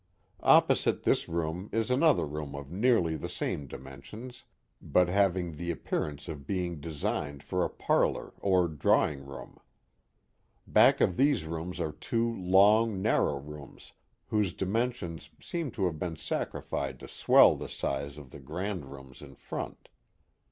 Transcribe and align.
Opposite 0.41 1.03
this 1.03 1.29
room 1.29 1.69
is 1.71 1.91
another 1.91 2.25
room 2.25 2.55
of 2.55 2.71
nearly 2.71 3.15
the 3.15 3.29
same 3.29 3.67
dimensions, 3.67 4.45
but 4.81 5.09
having 5.09 5.57
the 5.57 5.69
appearance 5.69 6.27
of 6.27 6.47
be 6.47 6.65
ing 6.65 6.79
designed 6.79 7.43
for 7.43 7.63
a 7.63 7.69
parlor 7.69 8.33
or 8.39 8.67
drawing 8.67 9.23
room. 9.23 9.59
Back 10.65 11.01
of 11.01 11.17
these 11.17 11.45
rooms 11.45 11.79
are 11.79 11.91
two 11.91 12.33
long, 12.33 12.99
narrow 13.03 13.37
rooms 13.37 13.93
whose 14.29 14.53
dimensions 14.55 15.29
seem 15.39 15.69
to 15.69 15.85
have 15.85 15.99
been 15.99 16.15
sacrificed 16.15 16.97
to 17.01 17.07
swell 17.07 17.55
the 17.55 17.69
size 17.69 18.17
of 18.17 18.31
the 18.31 18.39
grand 18.39 18.85
rooms 18.91 19.21
in 19.21 19.35
front. 19.35 19.87